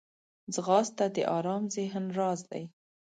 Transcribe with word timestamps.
ځغاسته 0.53 1.05
د 1.15 1.17
ارام 1.37 1.63
ذهن 1.75 2.05
راز 2.17 2.39
دی 2.51 2.63